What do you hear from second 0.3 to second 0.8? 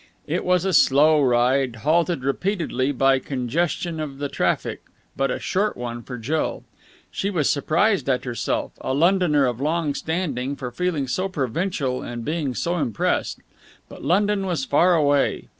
was a